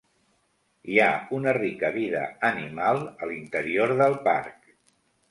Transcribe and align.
Hi 0.93 0.95
ha 1.01 1.09
una 1.39 1.51
rica 1.57 1.91
vida 1.97 2.23
animal 2.49 3.01
a 3.25 3.29
l'interior 3.33 3.93
del 4.01 4.17
parc. 4.29 4.73